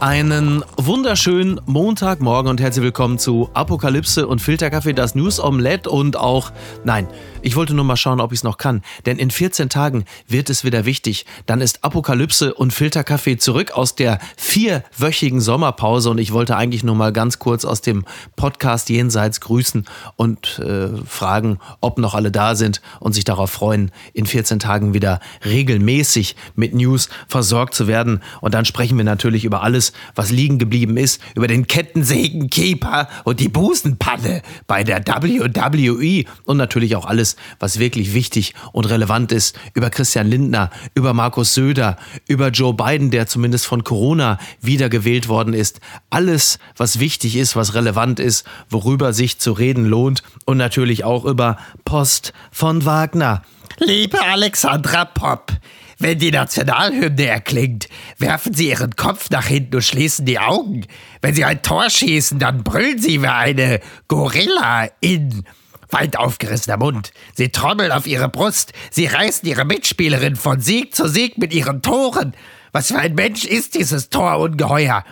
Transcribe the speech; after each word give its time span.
Einen 0.00 0.64
wunderschönen 0.76 1.60
Montagmorgen 1.66 2.48
und 2.48 2.60
herzlich 2.60 2.84
willkommen 2.84 3.18
zu 3.18 3.50
Apokalypse 3.52 4.28
und 4.28 4.40
Filterkaffee, 4.40 4.92
das 4.92 5.16
News 5.16 5.40
Omelette 5.40 5.90
und 5.90 6.16
auch, 6.16 6.52
nein, 6.84 7.08
ich 7.42 7.56
wollte 7.56 7.74
nur 7.74 7.84
mal 7.84 7.96
schauen, 7.96 8.20
ob 8.20 8.32
ich 8.32 8.38
es 8.38 8.42
noch 8.44 8.58
kann, 8.58 8.82
denn 9.06 9.18
in 9.18 9.30
14 9.32 9.68
Tagen 9.68 10.04
wird 10.28 10.50
es 10.50 10.62
wieder 10.62 10.84
wichtig. 10.84 11.26
Dann 11.46 11.60
ist 11.60 11.82
Apokalypse 11.82 12.54
und 12.54 12.72
Filterkaffee 12.72 13.38
zurück 13.38 13.72
aus 13.72 13.96
der 13.96 14.20
vierwöchigen 14.36 15.40
Sommerpause 15.40 16.10
und 16.10 16.18
ich 16.18 16.32
wollte 16.32 16.56
eigentlich 16.56 16.84
nur 16.84 16.94
mal 16.94 17.12
ganz 17.12 17.40
kurz 17.40 17.64
aus 17.64 17.80
dem 17.80 18.04
Podcast 18.36 18.90
Jenseits 18.90 19.40
grüßen 19.40 19.84
und 20.14 20.60
äh, 20.60 20.88
fragen, 21.06 21.58
ob 21.80 21.98
noch 21.98 22.14
alle 22.14 22.30
da 22.30 22.54
sind 22.54 22.82
und 23.00 23.14
sich 23.14 23.24
darauf 23.24 23.50
freuen, 23.50 23.90
in 24.12 24.26
14 24.26 24.60
Tagen 24.60 24.94
wieder 24.94 25.18
regelmäßig 25.44 26.36
mit 26.54 26.72
News 26.72 27.08
versorgt 27.26 27.74
zu 27.74 27.88
werden. 27.88 28.22
Und 28.40 28.54
dann 28.54 28.64
sprechen 28.64 28.96
wir 28.96 29.04
natürlich 29.04 29.44
über 29.44 29.62
alles, 29.62 29.87
was 30.14 30.30
liegen 30.30 30.58
geblieben 30.58 30.96
ist, 30.96 31.20
über 31.34 31.46
den 31.46 31.66
Kettensägenkeeper 31.66 33.08
und 33.24 33.40
die 33.40 33.48
Busenpanne 33.48 34.42
bei 34.66 34.84
der 34.84 35.06
WWE 35.06 36.24
und 36.44 36.56
natürlich 36.56 36.96
auch 36.96 37.06
alles, 37.06 37.36
was 37.58 37.78
wirklich 37.78 38.14
wichtig 38.14 38.54
und 38.72 38.84
relevant 38.86 39.32
ist, 39.32 39.58
über 39.74 39.90
Christian 39.90 40.28
Lindner, 40.28 40.70
über 40.94 41.14
Markus 41.14 41.54
Söder, 41.54 41.96
über 42.26 42.48
Joe 42.48 42.74
Biden, 42.74 43.10
der 43.10 43.26
zumindest 43.26 43.66
von 43.66 43.84
Corona 43.84 44.38
wiedergewählt 44.60 45.28
worden 45.28 45.54
ist. 45.54 45.80
Alles, 46.10 46.58
was 46.76 47.00
wichtig 47.00 47.36
ist, 47.36 47.56
was 47.56 47.74
relevant 47.74 48.20
ist, 48.20 48.44
worüber 48.68 49.12
sich 49.12 49.38
zu 49.38 49.52
reden 49.52 49.86
lohnt 49.86 50.22
und 50.44 50.56
natürlich 50.56 51.04
auch 51.04 51.24
über 51.24 51.58
Post 51.84 52.32
von 52.50 52.84
Wagner. 52.84 53.42
Liebe 53.78 54.20
Alexandra 54.20 55.04
Popp, 55.04 55.52
wenn 55.98 56.18
die 56.18 56.30
Nationalhymne 56.30 57.26
erklingt, 57.26 57.88
werfen 58.18 58.54
Sie 58.54 58.68
Ihren 58.68 58.94
Kopf 58.96 59.30
nach 59.30 59.46
hinten 59.46 59.76
und 59.76 59.82
schließen 59.82 60.26
die 60.26 60.38
Augen. 60.38 60.86
Wenn 61.20 61.34
Sie 61.34 61.44
ein 61.44 61.62
Tor 61.62 61.90
schießen, 61.90 62.38
dann 62.38 62.62
brüllen 62.62 62.98
Sie 62.98 63.20
wie 63.22 63.26
eine 63.26 63.80
Gorilla 64.06 64.88
in 65.00 65.44
weit 65.90 66.16
aufgerissener 66.16 66.76
Mund. 66.76 67.12
Sie 67.34 67.48
trommeln 67.48 67.92
auf 67.92 68.06
Ihre 68.06 68.28
Brust. 68.28 68.72
Sie 68.90 69.06
reißen 69.06 69.48
Ihre 69.48 69.64
Mitspielerin 69.64 70.36
von 70.36 70.60
Sieg 70.60 70.94
zu 70.94 71.08
Sieg 71.08 71.38
mit 71.38 71.52
Ihren 71.52 71.82
Toren. 71.82 72.34
Was 72.72 72.88
für 72.88 72.98
ein 72.98 73.14
Mensch 73.14 73.44
ist 73.44 73.74
dieses 73.74 74.10
Torungeheuer? 74.10 75.04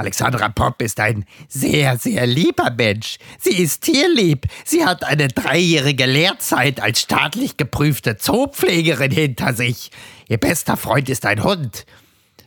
Alexandra 0.00 0.48
Popp 0.48 0.80
ist 0.80 0.98
ein 0.98 1.26
sehr, 1.48 1.98
sehr 1.98 2.26
lieber 2.26 2.70
Mensch. 2.70 3.18
Sie 3.38 3.62
ist 3.62 3.82
tierlieb. 3.82 4.46
Sie 4.64 4.86
hat 4.86 5.04
eine 5.04 5.28
dreijährige 5.28 6.06
Lehrzeit 6.06 6.80
als 6.80 7.02
staatlich 7.02 7.58
geprüfte 7.58 8.16
Zoopflegerin 8.16 9.10
hinter 9.10 9.52
sich. 9.52 9.90
Ihr 10.26 10.38
bester 10.38 10.78
Freund 10.78 11.10
ist 11.10 11.26
ein 11.26 11.44
Hund. 11.44 11.84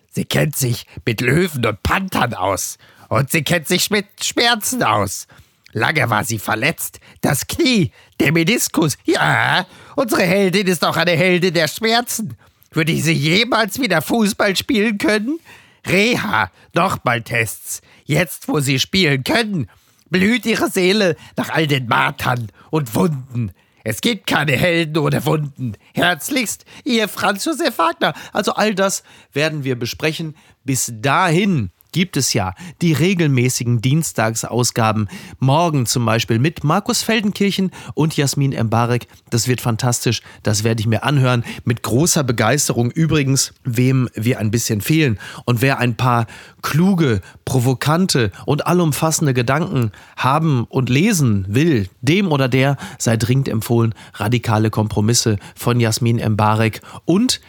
Sie 0.10 0.26
kennt 0.26 0.56
sich 0.56 0.88
mit 1.06 1.22
Löwen 1.22 1.64
und 1.64 1.84
Panthern 1.84 2.34
aus. 2.34 2.80
Und 3.08 3.30
sie 3.30 3.44
kennt 3.44 3.68
sich 3.68 3.92
mit 3.92 4.08
Schmerzen 4.24 4.82
aus. 4.82 5.28
Lange 5.74 6.10
war 6.10 6.24
sie 6.24 6.40
verletzt. 6.40 7.00
Das 7.22 7.46
Knie, 7.46 7.92
der 8.20 8.32
Meniskus. 8.32 8.98
Ja, 9.06 9.68
unsere 9.96 10.24
Heldin 10.24 10.66
ist 10.66 10.84
auch 10.84 10.98
eine 10.98 11.12
Heldin 11.12 11.54
der 11.54 11.68
Schmerzen. 11.68 12.36
Würde 12.72 12.92
ich 12.92 13.04
sie 13.04 13.14
jemals 13.14 13.80
wieder 13.80 14.02
Fußball 14.02 14.56
spielen 14.56 14.98
können? 14.98 15.40
Reha, 15.86 16.52
Nochmal-Tests. 16.74 17.82
Jetzt, 18.06 18.48
wo 18.48 18.60
sie 18.60 18.80
spielen 18.80 19.24
können, 19.24 19.70
blüht 20.10 20.46
ihre 20.46 20.70
Seele 20.70 21.16
nach 21.36 21.50
all 21.50 21.68
den 21.68 21.88
Martern 21.88 22.52
und 22.70 22.94
Wunden. 22.96 23.52
Es 23.84 24.00
gibt 24.00 24.28
keine 24.28 24.54
Helden 24.54 24.98
ohne 24.98 25.26
Wunden. 25.26 25.74
Herzlichst, 25.94 26.66
ihr 26.86 27.10
Franz 27.10 27.44
Josef 27.44 27.78
Wagner. 27.78 28.14
Also 28.32 28.54
all 28.54 28.76
das 28.76 29.04
werden 29.34 29.66
wir 29.66 29.78
besprechen. 29.78 30.36
Bis 30.64 30.94
dahin 30.96 31.72
gibt 31.94 32.18
es 32.18 32.34
ja 32.34 32.54
die 32.82 32.92
regelmäßigen 32.92 33.80
Dienstagsausgaben. 33.80 35.08
Morgen 35.40 35.86
zum 35.86 36.06
Beispiel 36.06 36.40
mit 36.40 36.66
Markus 36.66 37.02
Feldenkirchen 37.02 37.72
und 37.94 38.18
Jasmin 38.18 38.52
Embarek. 38.52 39.08
Das 39.30 39.48
wird 39.48 39.62
fantastisch. 39.62 40.22
Das 40.44 40.66
werde 40.66 40.82
ich 40.82 40.88
mir 40.88 41.04
anhören. 41.04 41.46
Mit 41.64 41.84
großer 41.84 42.26
Begeisterung. 42.26 42.92
Übrigens, 42.92 43.54
wem 43.64 44.10
wir 44.14 44.40
ein 44.40 44.52
bisschen 44.52 44.82
fehlen 44.82 45.18
und 45.46 45.62
wer 45.62 45.80
ein 45.80 45.96
paar 45.96 46.28
kluge, 46.62 47.22
provokante 47.46 48.32
und 48.46 48.68
allumfassende 48.68 49.34
Gedanken 49.34 49.92
haben 50.18 50.66
und 50.66 50.90
lesen 50.90 51.46
will, 51.48 51.88
dem 52.02 52.32
oder 52.32 52.50
der 52.50 52.78
sei 52.98 53.16
dringend 53.16 53.48
empfohlen 53.48 53.94
radikale 54.16 54.70
Kompromisse 54.70 55.38
von 55.56 55.80
Jasmin 55.80 56.20
Embarek 56.20 56.82
und 57.06 57.40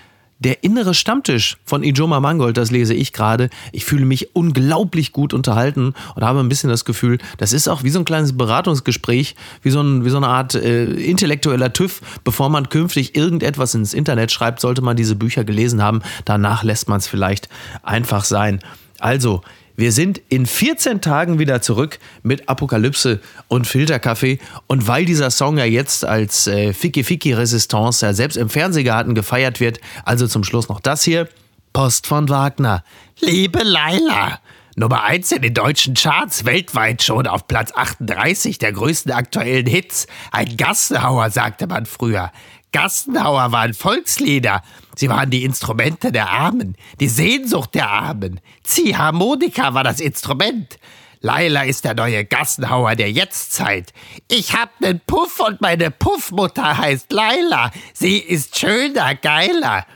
der 0.45 0.63
innere 0.63 0.95
Stammtisch 0.95 1.57
von 1.65 1.83
Ijoma 1.83 2.21
Mangold, 2.21 2.57
das 2.57 2.71
lese 2.71 2.95
ich 2.95 3.13
gerade. 3.13 3.49
Ich 3.73 3.85
fühle 3.85 4.05
mich 4.05 4.37
unglaublich 4.37 5.13
gut 5.13 5.33
unterhalten 5.33 5.95
und 6.15 6.23
habe 6.23 6.41
ein 6.41 6.49
bisschen 6.49 6.71
das 6.71 6.85
Gefühl, 6.85 7.19
das 7.39 7.53
ist 7.53 7.69
auch 7.69 7.83
wie 7.83 7.91
so 7.91 7.99
ein 7.99 8.05
kleines 8.05 8.37
Beratungsgespräch, 8.37 9.35
wie 9.63 9.71
so, 9.71 9.81
ein, 9.81 10.05
wie 10.05 10.11
so 10.11 10.19
eine 10.19 10.29
Art 10.29 10.55
äh, 10.55 10.85
intellektueller 10.85 11.73
TÜV. 11.73 12.01
Bevor 12.23 12.51
man 12.51 12.69
künftig 12.69 13.17
irgendetwas 13.17 13.75
ins 13.75 13.95
Internet 13.95 14.31
schreibt, 14.31 14.61
sollte 14.61 14.83
man 14.83 14.97
diese 14.97 15.17
Bücher 15.17 15.45
gelesen 15.45 15.83
haben. 15.83 16.03
Danach 16.25 16.63
lässt 16.63 16.89
man 16.89 16.99
es 16.99 17.09
vielleicht 17.09 17.49
einfach 17.83 18.25
sein. 18.25 18.61
Also, 18.99 19.43
wir 19.77 19.93
sind 19.93 20.21
in 20.29 20.47
14 20.47 21.01
Tagen 21.01 21.39
wieder 21.39 21.61
zurück 21.61 21.99
mit 22.23 22.49
Apokalypse 22.49 23.21
und 23.49 23.67
Filterkaffee. 23.67 24.39
Und 24.67 24.87
weil 24.87 25.05
dieser 25.05 25.31
Song 25.31 25.59
ja 25.59 25.65
jetzt 25.65 26.05
als 26.05 26.47
äh, 26.47 26.73
Ficky 26.73 27.03
Ficky 27.03 27.33
Resistance 27.33 28.05
ja 28.07 28.13
selbst 28.13 28.37
im 28.37 28.49
Fernsehgarten 28.49 29.15
gefeiert 29.15 29.61
wird, 29.61 29.81
also 30.05 30.27
zum 30.27 30.45
Schluss 30.45 30.69
noch 30.69 30.81
das 30.81 31.03
hier. 31.03 31.29
Post 31.73 32.07
von 32.07 32.29
Wagner. 32.29 32.85
Liebe 33.19 33.65
Laila, 33.65 34.39
Nummer 34.77 35.05
1 35.05 35.31
in 35.31 35.43
den 35.43 35.55
deutschen 35.55 35.95
Charts, 35.95 36.45
weltweit 36.45 37.01
schon 37.01 37.29
auf 37.29 37.47
Platz 37.47 37.71
38 37.73 38.59
der 38.59 38.73
größten 38.73 39.13
aktuellen 39.13 39.69
Hits. 39.69 40.09
Ein 40.33 40.57
Gassenhauer, 40.57 41.31
sagte 41.31 41.69
man 41.69 41.87
früher. 41.87 42.33
Gassenhauer 42.73 43.53
waren 43.53 43.73
Volkslieder. 43.73 44.63
Sie 44.97 45.09
waren 45.09 45.31
die 45.31 45.45
Instrumente 45.45 46.11
der 46.11 46.29
Armen, 46.29 46.77
die 46.99 47.09
Sehnsucht 47.09 47.77
der 47.77 47.89
Armen. 47.89 48.41
Ziehharmonika 48.65 49.75
war 49.75 49.85
das 49.85 50.01
Instrument. 50.01 50.77
Laila 51.21 51.63
ist 51.63 51.85
der 51.85 51.95
neue 51.95 52.25
Gassenhauer 52.25 52.97
der 52.97 53.13
Jetztzeit. 53.13 53.93
Ich 54.29 54.55
hab 54.55 54.81
nen 54.81 55.01
Puff 55.07 55.39
und 55.39 55.61
meine 55.61 55.93
Puffmutter 55.93 56.77
heißt 56.77 57.13
Laila. 57.13 57.71
Sie 57.93 58.19
ist 58.19 58.59
schöner, 58.59 59.15
geiler. 59.15 59.87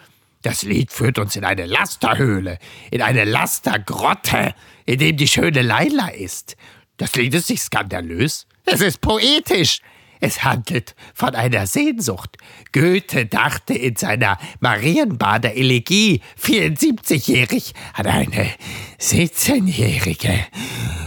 Das 0.49 0.63
Lied 0.63 0.91
führt 0.91 1.19
uns 1.19 1.37
in 1.37 1.45
eine 1.45 1.67
Lasterhöhle, 1.67 2.59
in 2.91 3.03
eine 3.03 3.25
Lastergrotte, 3.25 4.55
in 4.87 4.99
dem 4.99 5.19
die 5.19 5.29
schöne 5.29 5.61
Laila 5.61 6.09
ist. 6.09 6.57
Das 6.97 7.15
Lied 7.17 7.35
ist 7.35 7.51
nicht 7.51 7.61
skandalös, 7.61 8.47
es 8.65 8.81
ist 8.81 9.03
poetisch. 9.03 9.81
Es 10.21 10.45
handelt 10.45 10.95
von 11.13 11.35
einer 11.35 11.67
Sehnsucht. 11.67 12.39
Goethe 12.73 13.27
dachte 13.27 13.75
in 13.75 13.97
seiner 13.97 14.39
Marienbader 14.61 15.55
Elegie 15.55 16.23
74-jährig 16.43 17.75
an 17.93 18.07
eine 18.07 18.49
17-jährige. 18.99 20.47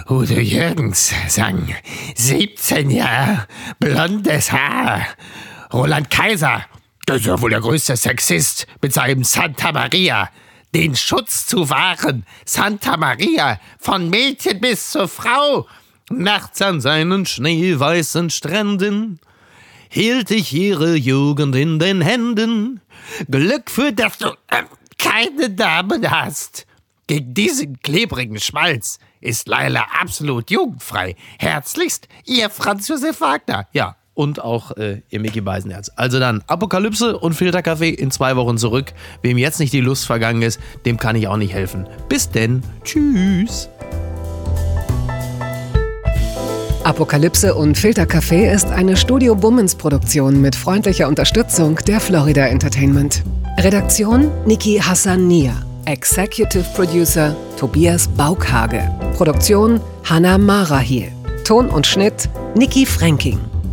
Udo 0.07 0.35
Jürgens 0.35 1.15
sang 1.29 1.73
17 2.13 2.91
Jahre 2.91 3.47
blondes 3.79 4.51
Haar. 4.51 5.07
Roland 5.73 6.11
Kaiser, 6.11 6.63
das 7.11 7.21
ist 7.21 7.27
ja 7.27 7.41
wohl 7.41 7.49
der 7.49 7.59
größte 7.59 7.97
Sexist 7.97 8.67
mit 8.81 8.93
seinem 8.93 9.25
Santa 9.25 9.73
Maria. 9.73 10.29
Den 10.73 10.95
Schutz 10.95 11.45
zu 11.45 11.69
wahren, 11.69 12.25
Santa 12.45 12.95
Maria, 12.95 13.59
von 13.79 14.09
Mädchen 14.09 14.61
bis 14.61 14.91
zur 14.91 15.09
Frau. 15.09 15.67
Nachts 16.09 16.61
an 16.61 16.79
seinen 16.79 17.25
schneeweißen 17.25 18.29
Stränden 18.29 19.19
hielt 19.89 20.31
ich 20.31 20.53
ihre 20.53 20.95
Jugend 20.95 21.53
in 21.57 21.79
den 21.79 21.99
Händen. 21.99 22.79
Glück 23.29 23.69
für, 23.69 23.91
dass 23.91 24.17
du 24.17 24.29
äh, 24.47 24.63
keine 24.97 25.49
Damen 25.49 26.09
hast. 26.09 26.65
Gegen 27.07 27.33
diesen 27.33 27.81
klebrigen 27.81 28.39
Schmalz 28.39 28.99
ist 29.19 29.49
Leila 29.49 29.85
absolut 29.99 30.49
jugendfrei. 30.49 31.17
Herzlichst, 31.39 32.07
Ihr 32.25 32.49
Franz 32.49 32.87
Josef 32.87 33.19
Wagner. 33.19 33.67
Ja, 33.73 33.97
und 34.13 34.43
auch 34.43 34.77
äh, 34.77 35.01
ihr 35.09 35.19
Mickey 35.19 35.41
Beisenherz. 35.41 35.91
Also 35.95 36.19
dann 36.19 36.43
Apokalypse 36.47 37.17
und 37.17 37.33
Filterkaffee 37.33 37.89
in 37.89 38.11
zwei 38.11 38.35
Wochen 38.35 38.57
zurück. 38.57 38.93
Wem 39.21 39.37
jetzt 39.37 39.59
nicht 39.59 39.73
die 39.73 39.81
Lust 39.81 40.05
vergangen 40.05 40.41
ist, 40.41 40.59
dem 40.85 40.97
kann 40.97 41.15
ich 41.15 41.27
auch 41.27 41.37
nicht 41.37 41.53
helfen. 41.53 41.87
Bis 42.09 42.29
denn. 42.29 42.61
Tschüss. 42.83 43.69
Apokalypse 46.83 47.53
und 47.53 47.77
Filtercafé 47.77 48.51
ist 48.51 48.67
eine 48.67 48.97
Studio 48.97 49.35
Bummens 49.35 49.75
Produktion 49.75 50.41
mit 50.41 50.55
freundlicher 50.55 51.07
Unterstützung 51.07 51.75
der 51.87 51.99
Florida 51.99 52.47
Entertainment. 52.47 53.23
Redaktion 53.59 54.31
Niki 54.45 54.79
Hassania. 54.79 55.53
Executive 55.85 56.65
Producer 56.75 57.35
Tobias 57.57 58.07
Baukhage. 58.07 58.81
Produktion 59.15 59.79
Hannah 60.03 60.39
Marahiel. 60.39 61.11
Ton 61.43 61.69
und 61.69 61.85
Schnitt 61.85 62.29
Niki 62.55 62.85
Fränking. 62.87 63.50